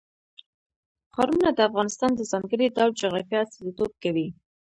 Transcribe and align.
ښارونه 1.13 1.49
د 1.53 1.59
افغانستان 1.69 2.11
د 2.15 2.21
ځانګړي 2.31 2.67
ډول 2.75 2.89
جغرافیه 3.01 3.39
استازیتوب 3.43 3.91
کوي. 4.03 4.27